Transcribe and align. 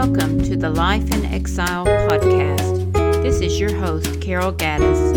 Life 0.00 1.12
in 1.12 1.26
Exile 1.26 1.84
podcast. 1.84 3.22
This 3.22 3.42
is 3.42 3.60
your 3.60 3.74
host, 3.74 4.18
Carol 4.22 4.50
Gaddis. 4.50 5.12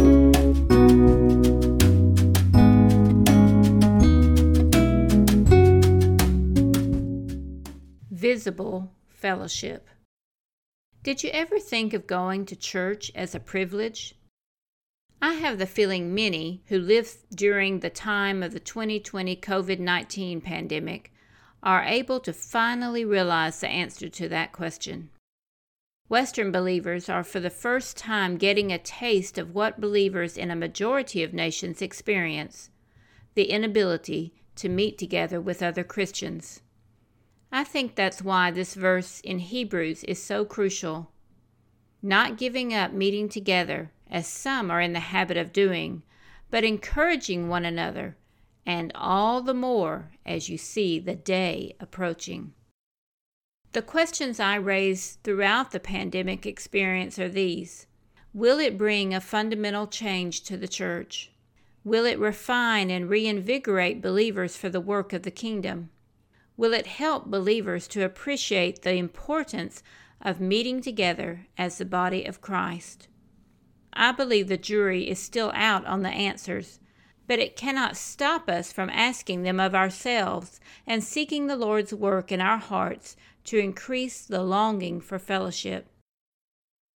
Visible 8.12 8.92
Fellowship. 9.08 9.88
Did 11.02 11.24
you 11.24 11.30
ever 11.30 11.60
think 11.60 11.94
of 11.94 12.06
going 12.06 12.46
to 12.48 12.56
church 12.58 13.10
as 13.16 13.34
a 13.34 13.40
privilege? 13.40 14.16
I 15.22 15.36
have 15.36 15.60
the 15.60 15.66
feeling 15.66 16.14
many 16.14 16.62
who 16.68 16.78
lived 16.78 17.16
during 17.34 17.80
the 17.80 17.90
time 17.90 18.44
of 18.44 18.52
the 18.52 18.60
2020 18.60 19.38
COVID 19.38 19.80
19 19.80 20.42
pandemic 20.42 21.13
are 21.64 21.84
able 21.84 22.20
to 22.20 22.34
finally 22.34 23.06
realize 23.06 23.62
the 23.62 23.68
answer 23.68 24.10
to 24.10 24.28
that 24.28 24.52
question. 24.52 25.10
Western 26.10 26.52
believers 26.52 27.08
are 27.08 27.24
for 27.24 27.40
the 27.40 27.50
first 27.50 27.96
time 27.96 28.38
getting 28.38 28.72
a 28.72 28.78
taste 28.78 29.38
of 29.38 29.56
what 29.56 29.80
believers 29.80 30.38
in 30.38 30.52
a 30.52 30.56
majority 30.56 31.24
of 31.24 31.34
nations 31.34 31.82
experience 31.82 32.70
the 33.36 33.46
inability 33.46 34.34
to 34.56 34.70
meet 34.70 34.98
together 34.98 35.42
with 35.42 35.64
other 35.64 35.84
Christians. 35.84 36.62
I 37.52 37.64
think 37.64 37.96
that's 37.96 38.22
why 38.22 38.52
this 38.52 38.76
verse 38.76 39.22
in 39.22 39.40
Hebrews 39.40 40.04
is 40.04 40.22
so 40.22 40.46
crucial. 40.46 41.10
Not 42.02 42.38
giving 42.38 42.74
up 42.74 42.92
meeting 42.92 43.30
together, 43.30 43.92
as 44.12 44.28
some 44.28 44.70
are 44.70 44.82
in 44.82 44.94
the 44.94 45.00
habit 45.00 45.38
of 45.38 45.54
doing, 45.54 46.04
but 46.52 46.64
encouraging 46.64 47.48
one 47.48 47.66
another 47.66 48.18
and 48.66 48.92
all 48.96 49.42
the 49.42 49.54
more 49.54 50.12
as 50.26 50.50
you 50.50 50.58
see 50.58 51.00
the 51.00 51.16
day 51.16 51.76
approaching. 51.80 52.54
The 53.74 53.82
questions 53.82 54.40
I 54.40 54.56
raise 54.56 55.18
throughout 55.24 55.72
the 55.72 55.80
pandemic 55.80 56.46
experience 56.46 57.18
are 57.18 57.30
these 57.30 57.88
Will 58.34 58.60
it 58.60 58.78
bring 58.78 59.14
a 59.14 59.22
fundamental 59.22 59.88
change 59.88 60.42
to 60.44 60.58
the 60.58 60.68
church? 60.68 61.32
Will 61.84 62.06
it 62.06 62.18
refine 62.18 62.90
and 62.90 63.10
reinvigorate 63.10 64.02
believers 64.02 64.56
for 64.56 64.70
the 64.70 64.80
work 64.80 65.12
of 65.12 65.24
the 65.24 65.32
kingdom? 65.32 65.90
Will 66.56 66.74
it 66.74 66.88
help 66.88 67.26
believers 67.26 67.88
to 67.90 68.06
appreciate 68.06 68.84
the 68.84 68.96
importance 68.96 69.84
of 70.22 70.40
meeting 70.40 70.82
together 70.82 71.48
as 71.58 71.78
the 71.78 71.86
body 71.86 72.26
of 72.26 72.42
Christ? 72.42 73.08
I 73.92 74.12
believe 74.12 74.48
the 74.48 74.58
jury 74.58 75.10
is 75.10 75.20
still 75.20 75.52
out 75.54 75.86
on 75.86 76.02
the 76.02 76.10
answers, 76.10 76.80
but 77.28 77.40
it 77.40 77.56
cannot 77.56 77.98
stop 77.98 78.50
us 78.50 78.72
from 78.72 78.90
asking 78.90 79.44
them 79.44 79.60
of 79.60 79.74
ourselves 79.74 80.60
and 80.86 81.04
seeking 81.04 81.48
the 81.48 81.56
Lord's 81.56 81.94
work 81.94 82.32
in 82.32 82.42
our 82.42 82.58
hearts 82.58 83.16
to 83.46 83.58
increase 83.58 84.26
the 84.26 84.44
longing 84.44 85.00
for 85.00 85.20
fellowship. 85.20 85.88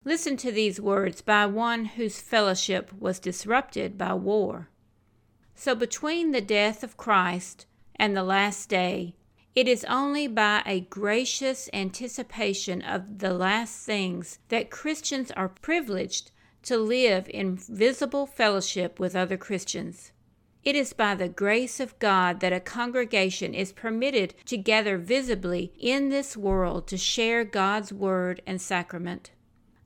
Listen 0.03 0.38
to 0.38 0.52
these 0.52 0.80
words 0.80 1.22
by 1.22 1.45
one 1.45 1.86
whose 1.86 2.22
fellowship 2.22 2.94
was 3.00 3.19
disrupted 3.19 3.97
by 3.97 4.14
war. 4.14 4.69
So, 5.56 5.75
between 5.75 6.31
the 6.31 6.41
death 6.41 6.84
of 6.84 6.97
Christ 6.97 7.66
and 7.95 8.16
the 8.16 8.23
last 8.23 8.69
day, 8.69 9.16
it 9.56 9.67
is 9.67 9.84
only 9.86 10.28
by 10.28 10.62
a 10.66 10.81
gracious 10.81 11.67
anticipation 11.73 12.81
of 12.84 13.19
the 13.19 13.34
last 13.34 13.86
things 13.86 14.38
that 14.50 14.69
Christians 14.69 15.31
are 15.31 15.50
privileged 15.50 16.31
to 16.64 16.78
live 16.78 17.28
in 17.30 17.58
visible 17.58 18.28
fellowship 18.28 19.00
with 19.00 19.16
other 19.16 19.36
Christians. 19.36 20.12
It 20.68 20.76
is 20.76 20.92
by 20.92 21.16
the 21.16 21.30
grace 21.30 21.80
of 21.80 21.98
God 21.98 22.42
that 22.42 22.52
a 22.52 22.60
congregation 22.60 23.54
is 23.54 23.72
permitted 23.72 24.34
to 24.48 24.58
gather 24.58 24.97
visibly 24.97 25.72
in 25.80 26.09
this 26.09 26.36
world 26.36 26.88
to 26.88 26.97
share 26.97 27.46
God's 27.46 27.94
word 27.94 28.41
and 28.46 28.59
sacrament. 28.59 29.31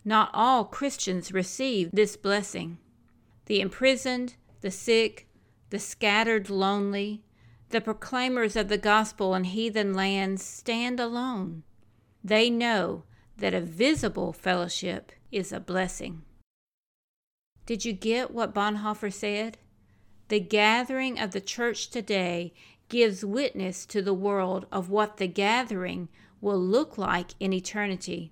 Not 0.03 0.31
all 0.33 0.65
Christians 0.65 1.31
receive 1.31 1.91
this 1.93 2.17
blessing. 2.17 2.79
The 3.45 3.61
imprisoned, 3.61 4.37
the 4.61 4.71
sick, 4.71 5.27
the 5.69 5.77
scattered 5.77 6.49
lonely, 6.49 7.21
the 7.69 7.79
proclaimers 7.79 8.55
of 8.55 8.67
the 8.67 8.79
gospel 8.79 9.35
in 9.35 9.43
heathen 9.43 9.93
lands 9.93 10.43
stand 10.43 10.99
alone. 10.99 11.61
They 12.23 12.49
know 12.49 13.03
that 13.37 13.53
a 13.53 13.61
visible 13.61 14.33
fellowship 14.33 15.11
is 15.31 15.51
a 15.51 15.59
blessing. 15.59 16.23
Did 17.67 17.85
you 17.85 17.93
get 17.93 18.31
what 18.31 18.55
Bonhoeffer 18.55 19.13
said? 19.13 19.59
The 20.31 20.39
gathering 20.39 21.19
of 21.19 21.31
the 21.31 21.41
church 21.41 21.89
today 21.89 22.53
gives 22.87 23.25
witness 23.25 23.85
to 23.87 24.01
the 24.01 24.13
world 24.13 24.65
of 24.71 24.89
what 24.89 25.17
the 25.17 25.27
gathering 25.27 26.07
will 26.39 26.57
look 26.57 26.97
like 26.97 27.31
in 27.41 27.51
eternity. 27.51 28.31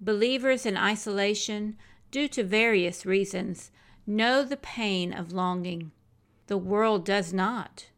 Believers 0.00 0.66
in 0.66 0.76
isolation, 0.76 1.76
due 2.10 2.26
to 2.26 2.42
various 2.42 3.06
reasons, 3.06 3.70
know 4.08 4.42
the 4.42 4.56
pain 4.56 5.12
of 5.12 5.30
longing. 5.30 5.92
The 6.48 6.58
world 6.58 7.04
does 7.04 7.32
not. 7.32 7.90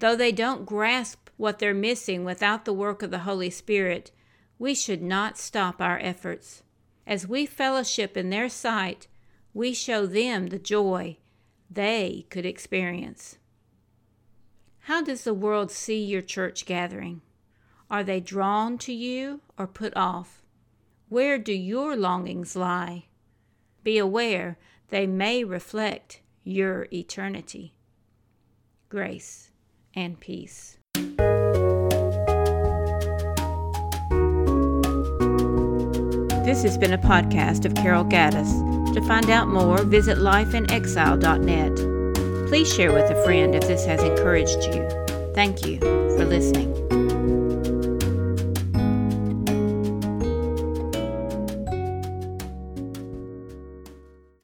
Though 0.00 0.16
they 0.16 0.32
don't 0.32 0.66
grasp 0.66 1.30
what 1.36 1.60
they're 1.60 1.74
missing 1.74 2.24
without 2.24 2.64
the 2.64 2.74
work 2.74 3.04
of 3.04 3.12
the 3.12 3.18
Holy 3.20 3.50
Spirit, 3.50 4.10
we 4.58 4.74
should 4.74 5.00
not 5.00 5.38
stop 5.38 5.80
our 5.80 6.00
efforts. 6.00 6.64
As 7.06 7.28
we 7.28 7.46
fellowship 7.46 8.16
in 8.16 8.30
their 8.30 8.48
sight, 8.48 9.06
we 9.52 9.74
show 9.74 10.06
them 10.06 10.48
the 10.48 10.58
joy 10.58 11.18
they 11.70 12.26
could 12.30 12.46
experience. 12.46 13.38
How 14.80 15.02
does 15.02 15.24
the 15.24 15.34
world 15.34 15.70
see 15.70 16.04
your 16.04 16.22
church 16.22 16.66
gathering? 16.66 17.22
Are 17.90 18.04
they 18.04 18.20
drawn 18.20 18.76
to 18.78 18.92
you 18.92 19.40
or 19.58 19.66
put 19.66 19.96
off? 19.96 20.42
Where 21.08 21.38
do 21.38 21.52
your 21.52 21.96
longings 21.96 22.56
lie? 22.56 23.06
Be 23.82 23.98
aware 23.98 24.58
they 24.88 25.06
may 25.06 25.44
reflect 25.44 26.20
your 26.42 26.86
eternity. 26.92 27.74
Grace 28.88 29.50
and 29.94 30.20
peace. 30.20 30.78
This 36.44 36.62
has 36.62 36.76
been 36.76 36.92
a 36.92 36.98
podcast 36.98 37.64
of 37.64 37.74
Carol 37.74 38.04
Gaddis. 38.04 38.73
To 38.94 39.02
find 39.02 39.28
out 39.28 39.48
more, 39.48 39.82
visit 39.82 40.18
lifeinexile.net. 40.18 42.48
Please 42.48 42.72
share 42.72 42.92
with 42.92 43.10
a 43.10 43.24
friend 43.24 43.52
if 43.52 43.66
this 43.66 43.84
has 43.86 44.00
encouraged 44.00 44.62
you. 44.72 44.88
Thank 45.34 45.66
you 45.66 45.80
for 45.80 46.24
listening. 46.24 46.72